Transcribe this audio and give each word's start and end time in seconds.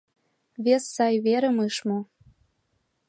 Вес 0.63 0.83
сай 0.95 1.15
верым 1.25 1.57
ыш 1.67 1.75
му. 1.87 1.99